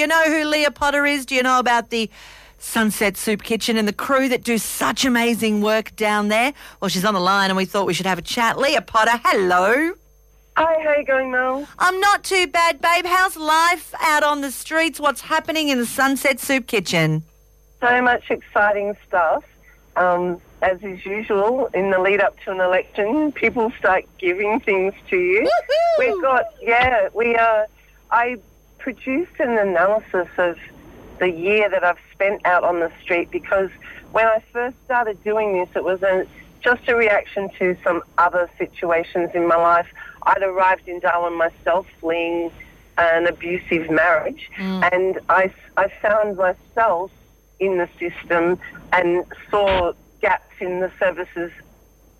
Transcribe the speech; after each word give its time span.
you 0.00 0.06
know 0.06 0.24
who 0.24 0.44
Leah 0.46 0.70
Potter 0.70 1.04
is? 1.04 1.26
Do 1.26 1.34
you 1.34 1.42
know 1.42 1.58
about 1.58 1.90
the 1.90 2.10
Sunset 2.58 3.18
Soup 3.18 3.42
Kitchen 3.42 3.76
and 3.76 3.86
the 3.86 3.92
crew 3.92 4.30
that 4.30 4.42
do 4.42 4.56
such 4.56 5.04
amazing 5.04 5.60
work 5.60 5.94
down 5.94 6.28
there? 6.28 6.54
Well, 6.80 6.88
she's 6.88 7.04
on 7.04 7.12
the 7.12 7.20
line 7.20 7.50
and 7.50 7.56
we 7.56 7.66
thought 7.66 7.86
we 7.86 7.92
should 7.92 8.06
have 8.06 8.18
a 8.18 8.22
chat. 8.22 8.58
Leah 8.58 8.80
Potter, 8.80 9.20
hello. 9.22 9.92
Hi, 10.56 10.82
how 10.82 10.96
you 10.96 11.04
going, 11.04 11.30
Mel? 11.30 11.68
I'm 11.78 12.00
not 12.00 12.24
too 12.24 12.46
bad, 12.46 12.80
babe. 12.80 13.04
How's 13.04 13.36
life 13.36 13.94
out 14.00 14.22
on 14.22 14.40
the 14.40 14.50
streets? 14.50 14.98
What's 14.98 15.20
happening 15.20 15.68
in 15.68 15.78
the 15.78 15.86
Sunset 15.86 16.40
Soup 16.40 16.66
Kitchen? 16.66 17.22
So 17.80 18.00
much 18.00 18.30
exciting 18.30 18.96
stuff. 19.06 19.44
Um, 19.96 20.40
as 20.62 20.82
is 20.82 21.04
usual, 21.04 21.66
in 21.74 21.90
the 21.90 21.98
lead 21.98 22.20
up 22.20 22.38
to 22.44 22.52
an 22.52 22.60
election, 22.60 23.32
people 23.32 23.70
start 23.78 24.06
giving 24.18 24.60
things 24.60 24.94
to 25.10 25.16
you. 25.16 25.42
Woohoo! 25.42 25.98
We've 25.98 26.22
got, 26.22 26.44
yeah, 26.62 27.08
we 27.12 27.36
uh, 27.36 27.66
I 28.10 28.36
produced 28.80 29.38
an 29.38 29.58
analysis 29.58 30.28
of 30.38 30.58
the 31.18 31.30
year 31.30 31.68
that 31.68 31.84
I've 31.84 31.98
spent 32.12 32.44
out 32.46 32.64
on 32.64 32.80
the 32.80 32.90
street 33.02 33.30
because 33.30 33.70
when 34.12 34.26
I 34.26 34.42
first 34.52 34.76
started 34.84 35.22
doing 35.22 35.52
this, 35.52 35.68
it 35.76 35.84
was 35.84 36.02
a, 36.02 36.26
just 36.62 36.88
a 36.88 36.96
reaction 36.96 37.50
to 37.58 37.76
some 37.84 38.02
other 38.18 38.50
situations 38.58 39.30
in 39.34 39.46
my 39.46 39.56
life. 39.56 39.86
I'd 40.22 40.42
arrived 40.42 40.88
in 40.88 41.00
Darwin 41.00 41.36
myself 41.36 41.86
fleeing 42.00 42.50
an 42.98 43.26
abusive 43.26 43.90
marriage, 43.90 44.50
and 44.92 45.18
I, 45.28 45.52
I 45.76 45.88
found 46.02 46.36
myself 46.36 47.10
in 47.58 47.78
the 47.78 47.88
system 47.98 48.58
and 48.92 49.24
saw 49.50 49.92
gaps 50.20 50.54
in 50.60 50.80
the 50.80 50.90
services 50.98 51.50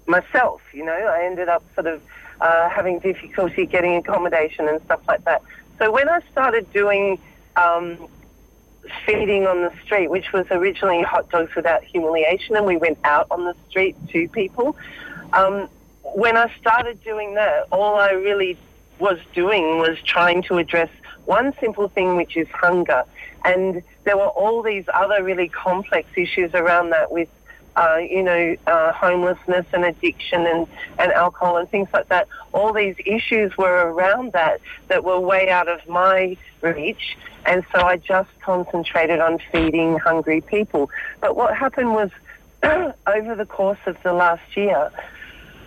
myself. 0.07 0.61
You 0.73 0.85
know, 0.85 0.93
I 0.93 1.25
ended 1.25 1.49
up 1.49 1.63
sort 1.75 1.87
of 1.87 2.03
uh, 2.41 2.69
having 2.71 2.99
difficulty 3.01 3.67
getting 3.67 3.97
accommodation 3.97 4.69
and 4.69 4.81
stuff 4.83 5.01
like 5.09 5.25
that. 5.25 5.43
So 5.81 5.91
when 5.91 6.11
I 6.11 6.21
started 6.31 6.71
doing 6.75 7.19
um, 7.57 7.97
feeding 9.07 9.47
on 9.47 9.63
the 9.63 9.73
street, 9.83 10.11
which 10.11 10.31
was 10.31 10.47
originally 10.51 11.03
hot 11.03 11.31
dogs 11.31 11.55
without 11.55 11.83
humiliation, 11.83 12.55
and 12.55 12.67
we 12.67 12.77
went 12.77 12.99
out 13.05 13.27
on 13.31 13.47
the 13.47 13.55
street 13.69 13.97
to 14.11 14.29
people. 14.29 14.77
Um, 15.33 15.71
when 16.03 16.37
I 16.37 16.53
started 16.61 17.03
doing 17.03 17.35
that, 17.35 17.67
all 17.73 17.95
I 17.95 18.11
really 18.11 18.59
was 18.99 19.19
doing 19.33 19.79
was 19.79 19.97
trying 20.03 20.43
to 20.45 20.59
address 20.59 20.91
one 21.25 21.55
simple 21.61 21.89
thing, 21.89 22.17
which 22.17 22.37
is 22.37 22.49
hunger. 22.49 23.05
And 23.47 23.83
there 24.05 24.19
were 24.19 24.29
all 24.29 24.63
these 24.63 24.85
other 24.93 25.23
really 25.23 25.49
complex 25.49 26.11
issues 26.15 26.53
around 26.53 26.91
that 26.91 27.11
with, 27.11 27.31
uh, 27.77 27.99
you 27.99 28.23
know, 28.23 28.57
uh, 28.67 28.93
homelessness 28.93 29.67
and 29.73 29.85
addiction 29.85 30.47
and, 30.47 30.67
and 30.99 31.13
alcohol 31.13 31.57
and 31.57 31.71
things 31.71 31.89
like 31.93 32.09
that. 32.09 32.29
All 32.53 32.73
these 32.73 32.97
issues 33.07 33.57
were 33.57 33.93
around 33.93 34.33
that 34.33 34.61
that 34.89 35.05
were 35.05 35.19
way 35.21 35.49
out 35.51 35.69
of 35.69 35.87
my 35.89 36.37
reach. 36.61 37.17
And 37.47 37.65
so 37.73 37.83
I 37.83 37.97
just 37.97 38.31
concentrated 38.41 39.21
on 39.21 39.39
feeding 39.51 39.99
hungry 39.99 40.41
people. 40.41 40.91
But 41.21 41.37
what 41.37 41.57
happened 41.57 41.93
was, 41.93 42.11
over 42.63 43.35
the 43.35 43.47
course 43.47 43.79
of 43.87 43.97
the 44.03 44.13
last 44.13 44.57
year, 44.57 44.91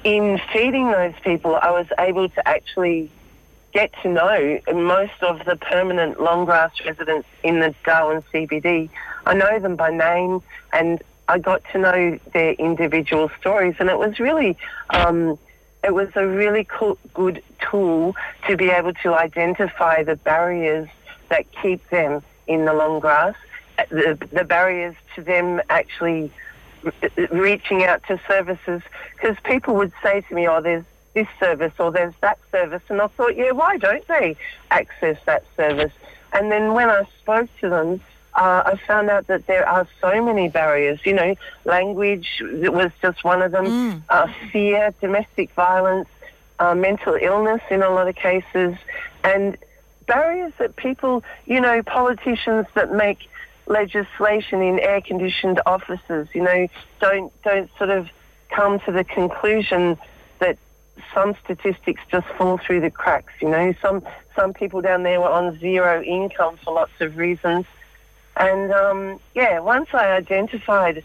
in 0.03 0.39
feeding 0.51 0.91
those 0.91 1.13
people, 1.23 1.55
I 1.55 1.71
was 1.71 1.87
able 1.97 2.29
to 2.29 2.47
actually 2.47 3.09
get 3.73 3.91
to 4.03 4.09
know 4.09 4.59
most 4.73 5.21
of 5.21 5.43
the 5.45 5.55
permanent 5.55 6.21
long 6.21 6.45
grass 6.45 6.71
residents 6.85 7.27
in 7.41 7.59
the 7.59 7.73
Darwin 7.83 8.23
CBD. 8.31 8.89
I 9.25 9.33
know 9.33 9.59
them 9.59 9.75
by 9.75 9.89
name 9.89 10.41
and 10.71 11.01
I 11.27 11.39
got 11.39 11.61
to 11.71 11.79
know 11.79 12.19
their 12.33 12.53
individual 12.53 13.29
stories 13.39 13.75
and 13.79 13.89
it 13.89 13.97
was 13.97 14.19
really, 14.19 14.57
um, 14.89 15.37
it 15.83 15.93
was 15.93 16.09
a 16.15 16.27
really 16.27 16.65
cool, 16.65 16.97
good 17.13 17.41
tool 17.59 18.15
to 18.47 18.57
be 18.57 18.69
able 18.69 18.93
to 18.95 19.13
identify 19.13 20.03
the 20.03 20.15
barriers 20.15 20.89
that 21.29 21.45
keep 21.61 21.87
them 21.89 22.21
in 22.47 22.65
the 22.65 22.73
long 22.73 22.99
grass, 22.99 23.35
the, 23.89 24.17
the 24.31 24.43
barriers 24.43 24.95
to 25.15 25.21
them 25.21 25.61
actually 25.69 26.31
reaching 27.31 27.83
out 27.83 28.03
to 28.07 28.19
services 28.27 28.81
because 29.15 29.37
people 29.43 29.75
would 29.75 29.93
say 30.01 30.21
to 30.21 30.35
me, 30.35 30.47
oh, 30.47 30.61
there's 30.61 30.83
this 31.13 31.27
service 31.39 31.73
or 31.79 31.91
there's 31.91 32.13
that 32.21 32.39
service. 32.51 32.81
And 32.89 33.01
I 33.01 33.07
thought, 33.07 33.35
yeah, 33.35 33.51
why 33.51 33.77
don't 33.77 34.05
they 34.07 34.35
access 34.71 35.17
that 35.25 35.45
service? 35.55 35.93
And 36.33 36.51
then 36.51 36.73
when 36.73 36.89
I 36.89 37.03
spoke 37.21 37.49
to 37.61 37.69
them, 37.69 38.01
uh, 38.35 38.63
I 38.65 38.79
found 38.87 39.09
out 39.09 39.27
that 39.27 39.45
there 39.47 39.67
are 39.67 39.87
so 40.01 40.23
many 40.23 40.49
barriers. 40.49 40.99
You 41.05 41.13
know, 41.13 41.35
language 41.65 42.41
was 42.41 42.91
just 43.01 43.23
one 43.23 43.41
of 43.41 43.51
them, 43.51 44.03
uh, 44.09 44.27
fear, 44.51 44.93
domestic 45.01 45.51
violence, 45.53 46.09
uh, 46.59 46.75
mental 46.75 47.15
illness 47.19 47.61
in 47.69 47.83
a 47.83 47.89
lot 47.89 48.07
of 48.07 48.15
cases, 48.15 48.75
and 49.23 49.57
barriers 50.07 50.53
that 50.57 50.75
people, 50.75 51.23
you 51.45 51.61
know, 51.61 51.83
politicians 51.83 52.65
that 52.73 52.93
make 52.93 53.19
legislation 53.65 54.61
in 54.61 54.79
air-conditioned 54.79 55.61
offices, 55.65 56.27
you 56.33 56.41
know, 56.43 56.67
don't 56.99 57.31
don't 57.43 57.69
sort 57.77 57.89
of 57.89 58.09
come 58.49 58.79
to 58.81 58.91
the 58.91 59.03
conclusion 59.03 59.97
that 60.39 60.57
some 61.13 61.35
statistics 61.43 62.01
just 62.11 62.27
fall 62.37 62.57
through 62.57 62.81
the 62.81 62.91
cracks. 62.91 63.33
You 63.41 63.49
know, 63.49 63.73
some 63.81 64.03
some 64.35 64.53
people 64.53 64.81
down 64.81 65.03
there 65.03 65.21
were 65.21 65.29
on 65.29 65.57
zero 65.59 66.01
income 66.01 66.57
for 66.63 66.73
lots 66.73 66.99
of 66.99 67.17
reasons, 67.17 67.65
and 68.37 68.71
um, 68.71 69.19
yeah, 69.35 69.59
once 69.59 69.89
I 69.93 70.11
identified 70.11 71.03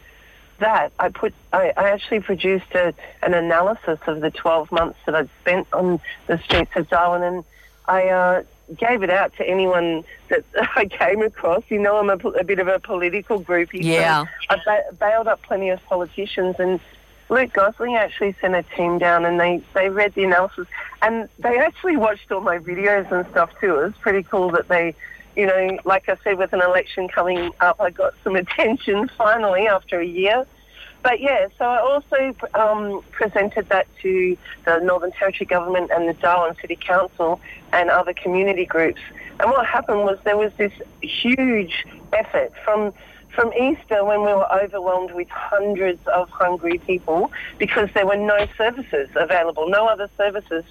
that, 0.58 0.92
I 0.98 1.08
put 1.08 1.34
I, 1.52 1.72
I 1.76 1.90
actually 1.90 2.20
produced 2.20 2.72
a, 2.74 2.94
an 3.22 3.34
analysis 3.34 3.98
of 4.06 4.20
the 4.20 4.30
12 4.30 4.72
months 4.72 4.98
that 5.06 5.14
I'd 5.14 5.30
spent 5.42 5.68
on 5.72 6.00
the 6.26 6.38
streets 6.38 6.72
of 6.76 6.88
Darwin, 6.88 7.22
and 7.22 7.44
I. 7.86 8.08
Uh, 8.08 8.42
gave 8.76 9.02
it 9.02 9.10
out 9.10 9.34
to 9.36 9.48
anyone 9.48 10.04
that 10.28 10.44
I 10.76 10.86
came 10.86 11.22
across. 11.22 11.62
You 11.68 11.78
know, 11.78 11.96
I'm 11.96 12.10
a, 12.10 12.28
a 12.28 12.44
bit 12.44 12.58
of 12.58 12.68
a 12.68 12.78
political 12.78 13.42
groupie. 13.42 13.82
so 13.82 13.88
Yeah. 13.88 14.24
I 14.50 14.56
ba- 14.64 14.94
bailed 14.98 15.28
up 15.28 15.42
plenty 15.42 15.70
of 15.70 15.82
politicians 15.86 16.56
and 16.58 16.80
Luke 17.30 17.52
Gosling 17.52 17.96
actually 17.96 18.34
sent 18.40 18.54
a 18.54 18.62
team 18.62 18.98
down 18.98 19.24
and 19.24 19.38
they, 19.38 19.62
they 19.74 19.90
read 19.90 20.14
the 20.14 20.24
analysis 20.24 20.66
and 21.02 21.28
they 21.38 21.58
actually 21.58 21.96
watched 21.96 22.30
all 22.32 22.40
my 22.40 22.58
videos 22.58 23.10
and 23.12 23.26
stuff 23.30 23.50
too. 23.60 23.78
It 23.80 23.84
was 23.84 23.94
pretty 24.00 24.22
cool 24.22 24.50
that 24.52 24.68
they, 24.68 24.94
you 25.38 25.46
know, 25.46 25.78
like 25.84 26.08
I 26.08 26.16
said, 26.24 26.36
with 26.36 26.52
an 26.52 26.60
election 26.60 27.06
coming 27.06 27.52
up, 27.60 27.80
I 27.80 27.90
got 27.90 28.12
some 28.24 28.34
attention 28.44 29.08
finally 29.16 29.68
after 29.68 30.00
a 30.00 30.04
year. 30.04 30.44
But 31.04 31.20
yeah, 31.20 31.46
so 31.56 31.64
I 31.64 31.78
also 31.80 32.34
um, 32.54 33.02
presented 33.12 33.68
that 33.68 33.86
to 34.02 34.36
the 34.64 34.80
Northern 34.80 35.12
Territory 35.12 35.46
Government 35.46 35.92
and 35.94 36.08
the 36.08 36.14
Darwin 36.14 36.56
City 36.60 36.74
Council 36.74 37.40
and 37.72 37.88
other 37.88 38.12
community 38.12 38.66
groups. 38.66 39.00
And 39.38 39.48
what 39.52 39.64
happened 39.64 40.00
was 40.00 40.18
there 40.24 40.36
was 40.36 40.52
this 40.58 40.72
huge 41.00 41.86
effort 42.12 42.52
from 42.64 42.92
from 43.32 43.52
Easter 43.52 44.04
when 44.04 44.22
we 44.22 44.32
were 44.32 44.52
overwhelmed 44.52 45.12
with 45.12 45.28
hundreds 45.28 46.04
of 46.08 46.28
hungry 46.30 46.78
people 46.78 47.30
because 47.58 47.88
there 47.94 48.06
were 48.06 48.16
no 48.16 48.48
services 48.56 49.08
available, 49.14 49.68
no 49.68 49.86
other 49.86 50.10
services. 50.16 50.64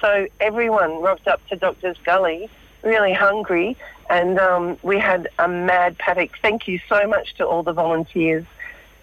So 0.00 0.26
everyone 0.40 1.00
rocked 1.00 1.28
up 1.28 1.46
to 1.48 1.54
Doctor's 1.56 1.98
Gully 2.04 2.50
really 2.82 3.12
hungry 3.12 3.76
and 4.10 4.38
um, 4.38 4.78
we 4.82 4.98
had 4.98 5.28
a 5.38 5.48
mad 5.48 5.98
paddock. 5.98 6.30
Thank 6.40 6.66
you 6.66 6.80
so 6.88 7.06
much 7.06 7.34
to 7.34 7.46
all 7.46 7.62
the 7.62 7.72
volunteers. 7.72 8.44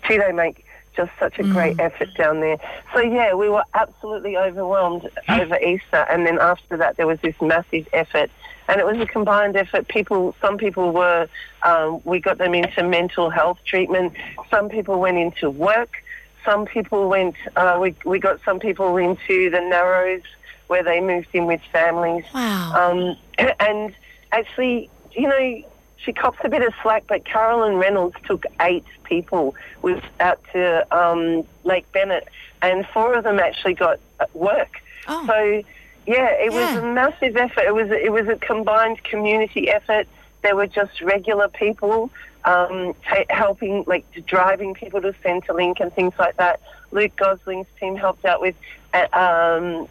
Too, 0.07 0.17
they 0.17 0.31
make 0.31 0.65
just 0.95 1.11
such 1.19 1.39
a 1.39 1.43
great 1.43 1.79
effort 1.79 2.09
down 2.17 2.39
there. 2.39 2.57
So 2.93 3.01
yeah, 3.01 3.33
we 3.33 3.49
were 3.49 3.63
absolutely 3.73 4.37
overwhelmed 4.37 5.09
over 5.29 5.59
Easter, 5.59 6.05
and 6.09 6.25
then 6.25 6.39
after 6.39 6.77
that 6.77 6.97
there 6.97 7.07
was 7.07 7.19
this 7.19 7.35
massive 7.41 7.87
effort, 7.91 8.31
and 8.67 8.79
it 8.79 8.85
was 8.85 8.97
a 8.99 9.05
combined 9.05 9.55
effort. 9.55 9.87
People, 9.87 10.35
some 10.41 10.57
people 10.57 10.91
were, 10.91 11.27
um, 11.63 12.01
we 12.05 12.19
got 12.19 12.37
them 12.37 12.55
into 12.55 12.83
mental 12.83 13.29
health 13.29 13.59
treatment. 13.65 14.13
Some 14.49 14.69
people 14.69 14.99
went 14.99 15.17
into 15.17 15.49
work. 15.49 16.03
Some 16.45 16.65
people 16.65 17.09
went. 17.09 17.35
Uh, 17.55 17.77
we 17.81 17.95
we 18.05 18.19
got 18.19 18.39
some 18.45 18.59
people 18.59 18.95
into 18.97 19.49
the 19.49 19.61
Narrows 19.61 20.21
where 20.67 20.83
they 20.83 21.01
moved 21.01 21.27
in 21.33 21.45
with 21.45 21.61
families. 21.71 22.25
Wow. 22.33 22.73
Um, 22.75 23.17
and 23.59 23.93
actually, 24.31 24.89
you 25.11 25.27
know, 25.27 25.63
she 25.97 26.13
cops 26.13 26.39
a 26.43 26.49
bit 26.49 26.61
of 26.61 26.73
slack, 26.81 27.05
but 27.07 27.25
Carolyn 27.25 27.77
Reynolds 27.77 28.15
took 28.25 28.45
eight 28.61 28.85
people 29.03 29.55
with 29.81 30.03
out 30.19 30.39
to 30.53 30.85
um, 30.95 31.43
Lake 31.63 31.89
Bennett, 31.91 32.27
and 32.61 32.85
four 32.87 33.15
of 33.15 33.23
them 33.23 33.39
actually 33.39 33.73
got 33.73 33.99
uh, 34.19 34.25
work. 34.33 34.81
Oh. 35.07 35.25
So, 35.25 35.63
yeah, 36.05 36.29
it 36.31 36.51
was 36.51 36.75
a 36.77 36.81
massive 36.81 37.35
effort. 37.35 37.63
It 37.65 37.73
was 37.73 37.89
it 37.89 38.11
was 38.11 38.27
a 38.27 38.35
combined 38.35 39.03
community 39.03 39.69
effort. 39.69 40.07
There 40.43 40.55
were 40.55 40.67
just 40.67 41.01
regular 41.01 41.47
people 41.47 42.11
um, 42.45 42.93
ta 43.07 43.23
helping, 43.29 43.83
like 43.87 44.05
driving 44.25 44.73
people 44.73 45.01
to 45.01 45.13
Centrelink 45.23 45.79
and 45.79 45.93
things 45.93 46.13
like 46.17 46.37
that. 46.37 46.61
Luke 46.91 47.15
Gosling's 47.15 47.67
team 47.79 47.95
helped 47.95 48.23
out 48.25 48.39
with 48.39 48.55
uh, 48.93 49.07
um, 49.11 49.87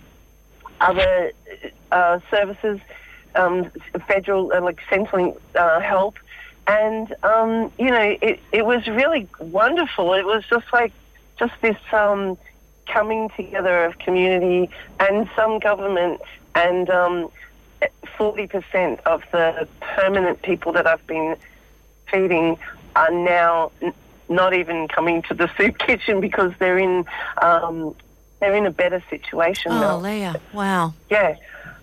other 0.80 1.32
uh, 1.92 2.20
services, 2.30 2.80
um, 3.34 3.70
federal 4.06 4.52
uh, 4.52 4.60
like 4.60 4.80
Centrelink 4.90 5.38
uh, 5.54 5.80
help, 5.80 6.16
and 6.66 7.14
um, 7.22 7.72
you 7.78 7.90
know 7.90 8.16
it, 8.20 8.40
it 8.52 8.66
was 8.66 8.86
really 8.86 9.28
wonderful. 9.38 10.14
It 10.14 10.24
was 10.24 10.44
just 10.48 10.66
like 10.72 10.92
just 11.38 11.54
this 11.60 11.76
um, 11.92 12.38
coming 12.86 13.30
together 13.36 13.84
of 13.84 13.98
community 13.98 14.70
and 15.00 15.28
some 15.34 15.58
government 15.58 16.20
and 16.54 16.88
um, 16.90 17.30
40% 18.18 19.00
of 19.00 19.22
the 19.32 19.66
permanent 19.80 20.42
people 20.42 20.72
that 20.72 20.86
I've 20.86 21.06
been 21.06 21.36
feeding 22.10 22.58
are 22.94 23.10
now 23.10 23.72
n- 23.82 23.92
not 24.28 24.54
even 24.54 24.88
coming 24.88 25.22
to 25.22 25.34
the 25.34 25.50
soup 25.58 25.78
kitchen 25.78 26.20
because 26.20 26.52
they're 26.58 26.78
in 26.78 27.04
um, 27.42 27.94
they're 28.40 28.54
in 28.54 28.66
a 28.66 28.70
better 28.70 29.02
situation 29.10 29.72
Oh, 29.72 29.80
now. 29.80 29.98
Leah. 29.98 30.40
Wow. 30.52 30.94
Yeah, 31.10 31.36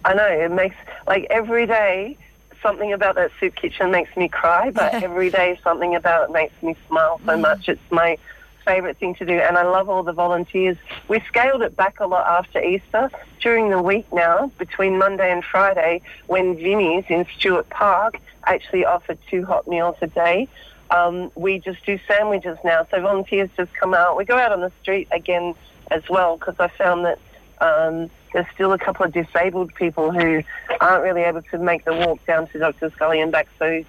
I 0.05 0.13
know. 0.13 0.27
It 0.27 0.51
makes 0.51 0.75
like 1.07 1.27
every 1.29 1.65
day 1.65 2.17
something 2.61 2.93
about 2.93 3.15
that 3.15 3.31
soup 3.39 3.55
kitchen 3.55 3.91
makes 3.91 4.15
me 4.15 4.27
cry, 4.27 4.69
but 4.71 4.93
every 5.03 5.29
day 5.29 5.59
something 5.63 5.95
about 5.95 6.29
it 6.29 6.33
makes 6.33 6.53
me 6.61 6.75
smile 6.87 7.19
so 7.25 7.37
much. 7.37 7.67
It's 7.69 7.81
my 7.89 8.17
favourite 8.65 8.97
thing 8.97 9.15
to 9.15 9.25
do, 9.25 9.33
and 9.33 9.57
I 9.57 9.63
love 9.63 9.89
all 9.89 10.03
the 10.03 10.13
volunteers. 10.13 10.77
We 11.07 11.19
scaled 11.27 11.63
it 11.63 11.75
back 11.75 11.99
a 11.99 12.05
lot 12.05 12.27
after 12.27 12.61
Easter. 12.63 13.09
During 13.41 13.69
the 13.71 13.81
week 13.81 14.05
now, 14.13 14.51
between 14.59 14.99
Monday 14.99 15.31
and 15.31 15.43
Friday, 15.43 16.01
when 16.27 16.55
Vinnie's 16.55 17.05
in 17.09 17.25
Stuart 17.37 17.69
Park 17.71 18.19
actually 18.43 18.85
offered 18.85 19.17
two 19.31 19.45
hot 19.45 19.67
meals 19.67 19.95
a 20.01 20.07
day. 20.07 20.47
Um, 20.91 21.31
we 21.35 21.57
just 21.57 21.83
do 21.85 21.97
sandwiches 22.07 22.57
now, 22.63 22.85
so 22.91 23.01
volunteers 23.01 23.49
just 23.57 23.73
come 23.73 23.93
out. 23.95 24.15
We 24.17 24.25
go 24.25 24.37
out 24.37 24.51
on 24.51 24.59
the 24.61 24.71
street 24.81 25.07
again 25.11 25.55
as 25.91 26.03
well 26.09 26.37
because 26.37 26.55
I 26.59 26.69
found 26.69 27.05
that 27.05 27.19
um, 27.59 28.09
there's 28.33 28.47
still 28.53 28.73
a 28.73 28.79
couple 28.79 29.05
of 29.05 29.13
disabled 29.13 29.73
people 29.75 30.11
who 30.11 30.41
aren't 30.79 31.03
really 31.03 31.21
able 31.21 31.43
to 31.43 31.59
make 31.59 31.85
the 31.85 31.93
walk 31.93 32.25
down 32.25 32.47
to 32.47 32.59
Doctor's 32.59 32.93
Gully 32.95 33.21
and 33.21 33.31
back. 33.31 33.47
So 33.59 33.83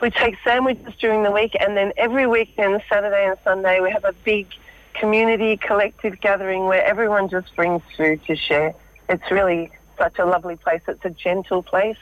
we 0.00 0.10
take 0.10 0.36
sandwiches 0.44 0.94
during 1.00 1.22
the 1.22 1.30
week, 1.30 1.56
and 1.58 1.76
then 1.76 1.92
every 1.96 2.26
weekend, 2.26 2.82
Saturday 2.88 3.26
and 3.26 3.38
Sunday, 3.44 3.80
we 3.80 3.90
have 3.90 4.04
a 4.04 4.12
big 4.24 4.48
community 4.94 5.56
collective 5.56 6.20
gathering 6.20 6.66
where 6.66 6.84
everyone 6.84 7.28
just 7.28 7.54
brings 7.56 7.82
food 7.96 8.20
to 8.26 8.36
share. 8.36 8.74
It's 9.08 9.30
really 9.30 9.70
such 9.98 10.18
a 10.18 10.24
lovely 10.24 10.56
place. 10.56 10.82
It's 10.88 11.04
a 11.04 11.10
gentle 11.10 11.62
place, 11.62 11.98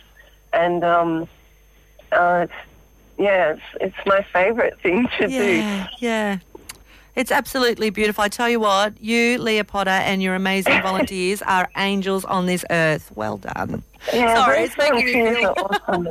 and 0.52 0.82
um, 0.82 1.28
uh, 2.10 2.46
yeah, 3.18 3.52
it's, 3.52 3.62
it's 3.80 4.06
my 4.06 4.26
favourite 4.32 4.80
thing 4.80 5.08
to 5.18 5.28
do. 5.28 5.32
Yeah, 5.34 5.88
yeah. 5.98 6.38
It's 7.14 7.30
absolutely 7.30 7.90
beautiful. 7.90 8.24
I 8.24 8.28
tell 8.28 8.48
you 8.48 8.58
what, 8.60 8.98
you, 9.02 9.38
Leah 9.38 9.64
Potter, 9.64 9.90
and 9.90 10.22
your 10.22 10.34
amazing 10.34 10.80
volunteers 10.82 11.42
are 11.42 11.68
angels 11.76 12.24
on 12.24 12.46
this 12.46 12.64
earth. 12.70 13.12
Well 13.14 13.36
done. 13.36 13.82
Yeah, 14.12 14.34
Sorry, 14.34 14.60
it's 14.64 14.76
making 14.78 15.06
me 15.24 15.34
feel- 15.36 15.54
awesome. 15.58 16.08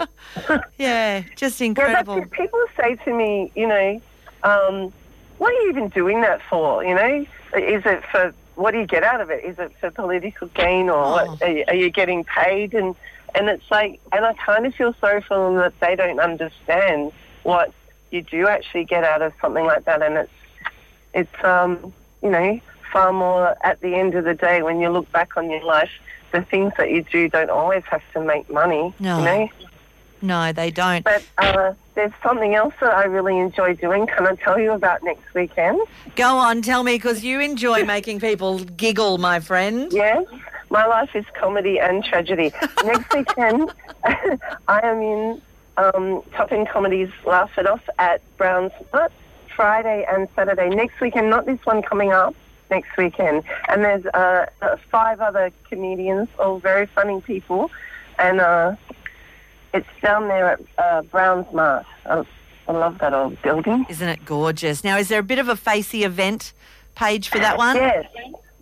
Yeah, 0.77 1.23
just 1.35 1.59
incredible. 1.61 2.17
it. 2.19 2.31
People 2.31 2.63
say 2.79 2.95
to 3.03 3.13
me, 3.13 3.51
you 3.55 3.67
know, 3.67 4.01
um, 4.43 4.93
what 5.39 5.51
are 5.53 5.61
you 5.63 5.69
even 5.69 5.89
doing 5.89 6.21
that 6.21 6.39
for? 6.49 6.83
You 6.83 6.93
know, 6.95 7.25
is 7.55 7.83
it 7.85 8.03
for 8.11 8.33
what 8.55 8.71
do 8.71 8.79
you 8.79 8.85
get 8.85 9.03
out 9.03 9.21
of 9.21 9.31
it? 9.31 9.43
Is 9.43 9.57
it 9.57 9.71
for 9.79 9.89
political 9.89 10.47
gain 10.49 10.87
or 10.89 11.03
Oh. 11.03 11.11
what? 11.11 11.41
Are 11.41 11.49
you, 11.51 11.63
are 11.67 11.73
you 11.75 11.89
getting 11.89 12.23
paid? 12.25 12.73
And 12.75 12.95
and 13.33 13.49
it's 13.49 13.63
like, 13.71 13.99
and 14.11 14.23
I 14.25 14.33
kind 14.33 14.65
of 14.67 14.75
feel 14.75 14.93
sorry 14.99 15.21
for 15.21 15.37
them 15.47 15.55
that 15.57 15.73
they 15.79 15.95
don't 15.95 16.19
understand 16.19 17.11
what 17.43 17.73
you 18.11 18.21
do 18.21 18.47
actually 18.47 18.83
get 18.83 19.03
out 19.03 19.21
of 19.21 19.33
something 19.41 19.65
like 19.65 19.85
that. 19.85 20.01
And 20.01 20.15
it's 20.17 20.31
it's 21.13 21.43
um, 21.43 21.93
you 22.21 22.29
know 22.29 22.59
far 22.91 23.13
more 23.13 23.55
at 23.63 23.79
the 23.81 23.95
end 23.95 24.15
of 24.15 24.25
the 24.25 24.33
day 24.33 24.61
when 24.61 24.79
you 24.79 24.89
look 24.89 25.11
back 25.11 25.37
on 25.37 25.49
your 25.49 25.63
life. 25.63 25.91
The 26.31 26.41
things 26.41 26.73
that 26.77 26.89
you 26.91 27.03
do 27.03 27.27
don't 27.27 27.49
always 27.49 27.83
have 27.85 28.01
to 28.13 28.21
make 28.21 28.49
money. 28.49 28.93
No. 28.99 29.19
You 29.19 29.25
know. 29.25 29.49
No, 30.21 30.53
they 30.53 30.71
don't. 30.71 31.03
But 31.03 31.25
uh, 31.39 31.73
there's 31.95 32.11
something 32.21 32.53
else 32.55 32.73
that 32.79 32.93
I 32.93 33.05
really 33.05 33.37
enjoy 33.39 33.75
doing. 33.75 34.07
Can 34.07 34.27
I 34.27 34.35
tell 34.35 34.59
you 34.59 34.71
about 34.71 35.03
next 35.03 35.33
weekend? 35.33 35.81
Go 36.15 36.37
on, 36.37 36.61
tell 36.61 36.83
me, 36.83 36.95
because 36.95 37.23
you 37.23 37.39
enjoy 37.39 37.83
making 37.85 38.19
people 38.19 38.59
giggle, 38.59 39.17
my 39.17 39.39
friend. 39.39 39.91
Yes. 39.91 40.25
My 40.69 40.85
life 40.85 41.09
is 41.15 41.25
comedy 41.33 41.79
and 41.79 42.03
tragedy. 42.03 42.53
next 42.85 43.13
weekend, 43.13 43.73
I 44.03 44.79
am 44.83 45.01
in 45.01 45.41
um, 45.77 46.21
Top 46.33 46.51
End 46.51 46.69
Comedy's 46.69 47.09
Laugh 47.25 47.57
It 47.57 47.67
Off 47.67 47.81
at 47.97 48.21
Brown's 48.37 48.71
Mart, 48.93 49.11
Friday 49.61 50.03
and 50.09 50.27
Saturday. 50.35 50.69
Next 50.69 50.99
weekend, 50.99 51.29
not 51.29 51.45
this 51.45 51.59
one 51.65 51.83
coming 51.83 52.11
up, 52.11 52.33
next 52.71 52.97
weekend. 52.97 53.43
And 53.69 53.83
there's 53.83 54.03
uh, 54.07 54.47
uh, 54.59 54.77
five 54.89 55.21
other 55.21 55.51
comedians, 55.69 56.29
all 56.39 56.57
very 56.57 56.87
funny 56.87 57.21
people. 57.21 57.69
And 58.17 58.41
uh, 58.41 58.75
it's 59.71 59.85
down 60.01 60.29
there 60.29 60.53
at 60.53 60.61
uh, 60.79 61.03
Brown's 61.03 61.45
Mart. 61.53 61.85
I, 62.07 62.25
I 62.67 62.71
love 62.71 62.97
that 63.01 63.13
old 63.13 63.39
building. 63.43 63.85
Isn't 63.87 64.09
it 64.09 64.25
gorgeous? 64.25 64.83
Now, 64.83 64.97
is 64.97 65.09
there 65.09 65.19
a 65.19 65.23
bit 65.23 65.37
of 65.37 65.47
a 65.47 65.55
facey 65.55 66.05
event 66.05 66.53
page 66.95 67.29
for 67.29 67.37
that 67.37 67.55
one? 67.59 67.75
Yes. 67.75 68.07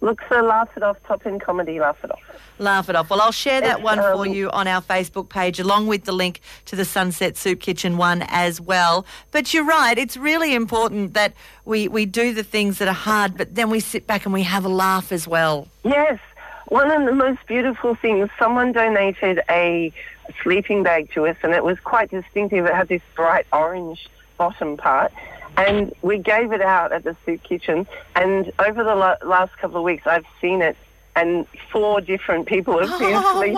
Look 0.01 0.22
for 0.28 0.42
Laugh 0.42 0.69
It 0.78 0.84
Off, 0.84 0.98
Top 1.07 1.25
End 1.25 1.42
Comedy, 1.42 1.80
Laugh 1.80 1.98
It 2.04 2.12
Off. 2.12 2.19
Laugh 2.57 2.90
it 2.90 2.96
off. 2.96 3.10
Well, 3.10 3.22
I'll 3.22 3.31
share 3.31 3.62
that 3.62 3.78
It's, 3.78 3.84
one 3.84 3.98
for 4.00 4.25
um, 4.25 4.34
you 4.34 4.50
on 4.51 4.68
our 4.68 4.81
Facebook 4.81 5.30
page, 5.30 5.60
along 5.60 5.88
with 5.88 6.06
the 6.06 6.12
link 6.12 6.42
to 6.66 6.75
the 6.75 6.86
Sunset 6.86 7.38
Soup 7.38 7.60
Kitchen 7.60 7.98
one 7.98 8.24
as 8.28 8.60
well. 8.62 9.06
But 9.31 9.54
you're 9.54 9.66
right, 9.66 9.98
it's 9.98 10.18
really 10.18 10.54
important 10.56 11.13
that 11.13 11.34
we, 11.66 11.88
we 11.88 12.06
do 12.06 12.34
the 12.34 12.44
things 12.44 12.78
that 12.80 12.88
are 12.88 12.94
hard, 12.94 13.38
but 13.38 13.56
then 13.56 13.69
we 13.69 13.80
sit 13.80 14.07
back 14.07 14.25
and 14.25 14.34
we 14.34 14.44
have 14.44 14.66
a 14.66 14.69
laugh 14.69 15.12
as 15.12 15.28
well. 15.28 15.68
Yes. 15.84 16.19
One 16.68 16.92
of 16.92 17.06
the 17.06 17.13
most 17.13 17.40
beautiful 17.48 17.96
things, 17.96 18.30
someone 18.38 18.74
donated 18.74 19.42
a 19.50 19.92
sleeping 20.44 20.84
bag 20.84 21.12
to 21.13 21.25
us 21.25 21.36
and 21.42 21.54
it 21.54 21.63
was 21.63 21.80
quite 21.80 22.12
distinctive. 22.12 22.66
It 22.66 22.74
had 22.74 22.88
this 22.88 23.01
bright 23.16 23.48
orange 23.51 24.07
bottom 24.38 24.78
part. 24.78 25.12
And 25.67 25.94
we 26.01 26.17
gave 26.17 26.51
it 26.51 26.61
out 26.61 26.91
at 26.91 27.03
the 27.03 27.15
soup 27.25 27.44
kitchen. 27.44 27.88
And 28.15 28.51
over 28.59 28.83
the 28.83 28.95
la- 28.95 29.17
last 29.25 29.57
couple 29.57 29.77
of 29.77 29.83
weeks, 29.83 30.07
I've 30.07 30.25
seen 30.41 30.61
it 30.61 30.77
and 31.15 31.45
four 31.71 32.00
different 32.00 32.45
people 32.47 32.79
have 32.79 32.97
been 33.00 33.13
Oh, 33.23 33.39
sleeping 33.39 33.57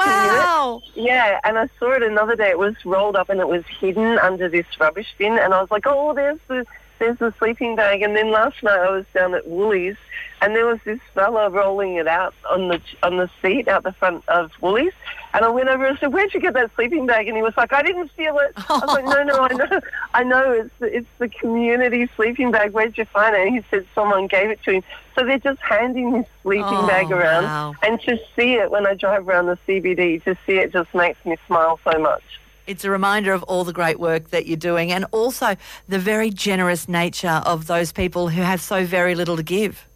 in 0.95 1.03
it. 1.03 1.05
Yeah, 1.07 1.39
and 1.43 1.59
I 1.59 1.67
saw 1.77 1.91
it 1.91 2.01
another 2.01 2.35
day. 2.35 2.49
It 2.49 2.57
was 2.57 2.73
rolled 2.85 3.15
up 3.15 3.29
and 3.29 3.39
it 3.39 3.47
was 3.47 3.63
hidden 3.79 4.17
under 4.19 4.49
this 4.49 4.65
rubbish 4.79 5.13
bin, 5.17 5.37
and 5.37 5.53
I 5.53 5.61
was 5.61 5.69
like, 5.69 5.83
"Oh, 5.85 6.13
there's 6.13 6.39
the 6.47 6.65
there's 7.01 7.17
the 7.19 7.33
sleeping 7.39 7.75
bag." 7.75 8.01
And 8.01 8.15
then 8.15 8.31
last 8.31 8.63
night 8.63 8.79
I 8.79 8.89
was 8.91 9.05
down 9.13 9.33
at 9.35 9.45
Woolies, 9.47 9.97
and 10.41 10.55
there 10.55 10.65
was 10.65 10.79
this 10.85 10.99
fella 11.13 11.49
rolling 11.49 11.95
it 11.95 12.07
out 12.07 12.33
on 12.49 12.69
the 12.69 12.79
on 13.03 13.17
the 13.17 13.29
seat 13.41 13.67
out 13.67 13.83
the 13.83 13.91
front 13.91 14.23
of 14.29 14.51
Woolies, 14.61 14.93
and 15.33 15.43
I 15.43 15.49
went 15.49 15.67
over 15.67 15.85
and 15.85 15.97
said, 15.99 16.13
"Where'd 16.13 16.33
you 16.33 16.39
get 16.39 16.53
that 16.53 16.71
sleeping 16.75 17.05
bag?" 17.07 17.27
And 17.27 17.35
he 17.35 17.43
was 17.43 17.53
like, 17.57 17.73
"I 17.73 17.81
didn't 17.81 18.11
steal 18.13 18.37
it." 18.39 18.53
I 18.69 18.73
was 18.79 18.83
like, 18.87 19.03
"No, 19.05 19.23
no, 19.23 19.35
I 19.43 19.53
know, 19.53 19.79
I 20.13 20.23
know. 20.23 20.51
It's 20.51 20.71
the, 20.79 20.95
it's 20.97 21.07
the 21.17 21.27
community 21.27 22.07
sleeping 22.15 22.51
bag. 22.51 22.71
Where'd 22.71 22.97
you 22.97 23.05
find 23.05 23.35
it?" 23.35 23.47
And 23.47 23.55
he 23.57 23.63
said 23.69 23.85
someone 23.93 24.27
gave 24.27 24.49
it 24.49 24.63
to 24.63 24.71
him. 24.71 24.83
So 25.17 25.25
they're 25.25 25.39
just 25.39 25.59
handing 25.59 26.11
this 26.13 26.25
sleeping 26.43 26.63
Oh, 26.65 26.87
bag 26.87 27.11
around. 27.11 27.43
wow. 27.43 27.73
And 27.83 27.99
to 28.03 28.17
see 28.35 28.53
it 28.53 28.71
when 28.71 28.87
I 28.87 28.93
drive 28.93 29.27
around 29.27 29.47
the 29.47 29.57
CBD, 29.67 30.23
to 30.23 30.37
see 30.45 30.53
it 30.59 30.71
just 30.71 30.93
makes 30.95 31.23
me 31.25 31.35
smile 31.47 31.79
so 31.83 31.99
much. 31.99 32.23
It's 32.67 32.85
a 32.85 32.89
reminder 32.89 33.33
of 33.33 33.43
all 33.43 33.63
the 33.63 33.73
great 33.73 33.99
work 33.99 34.29
that 34.29 34.45
you're 34.45 34.57
doing 34.57 34.91
and 34.91 35.05
also 35.11 35.55
the 35.87 35.99
very 35.99 36.29
generous 36.29 36.87
nature 36.87 37.41
of 37.45 37.67
those 37.67 37.91
people 37.91 38.29
who 38.29 38.41
have 38.41 38.61
so 38.61 38.85
very 38.85 39.15
little 39.15 39.35
to 39.37 39.43
give. 39.43 39.87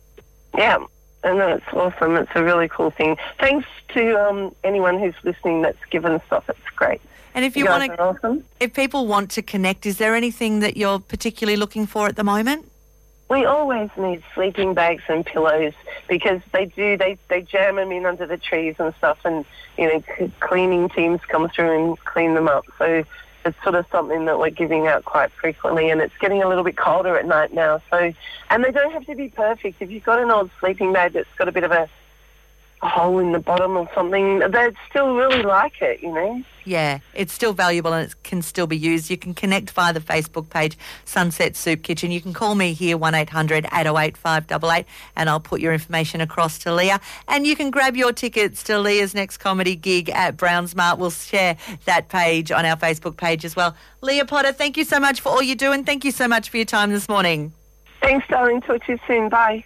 Yeah, 0.58 0.78
and 1.24 1.39
that's 1.39 1.66
awesome. 1.74 2.16
It's 2.16 2.32
a 2.36 2.44
really 2.44 2.68
cool 2.68 2.92
thing. 2.92 3.18
Thanks 3.39 3.68
to 3.89 4.16
um, 4.28 4.56
anyone 4.63 5.00
who's 5.00 5.16
listening 5.24 5.62
that's 5.62 5.84
given 5.89 6.22
stuff. 6.28 6.50
It's 6.50 6.60
great. 6.75 7.01
And 7.34 7.44
if 7.44 7.58
you, 7.58 7.66
You 7.66 7.70
want 7.70 7.92
to, 7.92 8.01
awesome. 8.01 8.46
if 8.60 8.74
people 8.74 9.08
want 9.08 9.32
to 9.32 9.42
connect, 9.42 9.86
is 9.86 9.98
there 9.98 10.16
anything 10.16 10.62
that 10.62 10.78
you're 10.78 11.00
particularly 11.00 11.58
looking 11.58 11.86
for 11.86 12.08
at 12.08 12.16
the 12.16 12.24
moment? 12.24 12.72
We 13.29 13.44
always 13.46 13.89
need 13.98 14.24
sleeping 14.36 14.75
bags 14.75 15.03
and 15.10 15.25
pillows 15.25 15.74
because 16.08 16.41
they 16.53 16.65
do 16.65 16.96
they 16.96 17.17
they 17.27 17.41
jam 17.41 17.77
them 17.77 17.91
in 17.91 18.05
under 18.05 18.27
the 18.27 18.38
trees 18.38 18.75
and 18.77 18.94
stuff, 18.98 19.17
and 19.25 19.46
you 19.77 19.88
know 19.88 20.03
c- 20.17 20.32
cleaning 20.39 20.89
teams 20.89 21.22
come 21.27 21.50
through 21.50 21.89
and 21.89 22.00
clean 22.05 22.36
them 22.36 22.48
up. 22.48 22.65
So 22.77 23.03
it's 23.44 23.58
sort 23.63 23.75
of 23.75 23.86
something 23.91 24.25
that 24.25 24.38
we're 24.38 24.51
giving 24.51 24.88
out 24.88 25.05
quite 25.05 25.32
frequently, 25.41 25.89
and 25.89 26.01
it's 26.01 26.13
getting 26.22 26.44
a 26.44 26.48
little 26.48 26.63
bit 26.63 26.77
colder 26.77 27.17
at 27.17 27.25
night 27.25 27.51
now. 27.51 27.82
So 27.89 28.13
and 28.51 28.63
they 28.63 28.72
don't 28.72 28.91
have 28.94 29.05
to 29.08 29.15
be 29.15 29.29
perfect. 29.29 29.82
If 29.82 29.89
you've 29.89 30.03
got 30.03 30.20
an 30.20 30.29
old 30.29 30.51
sleeping 30.60 30.94
bag 30.94 31.13
that's 31.13 31.27
got 31.38 31.48
a 31.48 31.51
bit 31.51 31.63
of 31.63 31.72
a, 31.72 31.84
a 31.84 31.89
hole 32.86 33.20
in 33.20 33.32
the 33.32 33.39
bottom 33.39 33.77
or 33.77 33.89
something, 33.94 34.39
they'd 34.39 34.75
still 34.89 35.15
really 35.15 35.44
like 35.44 35.82
it. 35.82 36.01
You 36.01 36.13
know. 36.13 36.44
Yeah, 36.65 37.00
it's 37.13 37.32
still 37.32 37.54
valuable 37.54 37.94
and 37.94 38.10
it 38.10 38.24
can 38.24 38.42
still 38.42 38.65
be 38.65 38.75
used. 38.75 39.12
You 39.12 39.18
can 39.18 39.36
connect 39.36 39.70
via 39.70 39.94
the 39.94 40.00
Facebook 40.00 40.50
page, 40.50 40.77
Sunset 41.06 41.56
Soup 41.56 41.82
Kitchen. 41.82 42.10
You 42.10 42.20
can 42.20 42.34
call 42.34 42.56
me 42.56 42.74
here, 42.74 42.98
1800 42.98 43.65
808 43.65 44.18
588, 44.18 44.86
and 45.15 45.30
I'll 45.30 45.39
put 45.39 45.62
your 45.62 45.74
information 45.74 46.22
across 46.22 46.58
to 46.60 46.74
Leah. 46.74 47.00
And 47.27 47.46
you 47.46 47.56
can 47.56 47.70
grab 47.70 47.96
your 47.96 48.12
tickets 48.12 48.63
to 48.63 48.80
Leah's 48.80 49.13
next 49.13 49.38
comedy 49.38 49.75
gig 49.75 50.10
at 50.10 50.38
Brown's 50.38 50.75
Mart. 50.75 50.98
We'll 50.98 51.12
share 51.12 51.56
that 51.86 52.10
page 52.10 52.51
on 52.51 52.65
our 52.65 52.77
Facebook 52.77 53.15
page 53.15 53.46
as 53.46 53.56
well. 53.56 53.75
Leah 54.01 54.25
Potter, 54.25 54.51
thank 54.51 54.75
you 54.75 54.84
so 54.84 55.00
much 55.00 55.22
for 55.22 55.30
all 55.30 55.44
you 55.44 55.56
do 55.56 55.72
and 55.72 55.86
thank 55.86 56.04
you 56.04 56.12
so 56.12 56.27
much 56.27 56.50
for 56.50 56.58
your 56.58 56.65
time 56.65 56.92
this 56.92 57.08
morning. 57.08 57.54
Thanks, 58.01 58.27
darling. 58.27 58.62
Talk 58.62 58.84
to 58.86 58.94
you 58.94 59.00
soon. 59.08 59.30
Bye. 59.30 59.63